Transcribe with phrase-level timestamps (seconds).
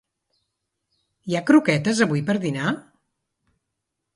[1.31, 2.73] Hi ha croquetes avui per dinar?